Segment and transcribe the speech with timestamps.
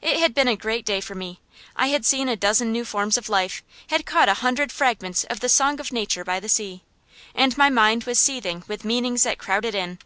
[0.00, 1.40] It had been a great day for me.
[1.76, 5.40] I had seen a dozen new forms of life, had caught a hundred fragments of
[5.40, 6.84] the song of nature by the sea;
[7.34, 9.98] and my mind was seething with meanings that crowded in.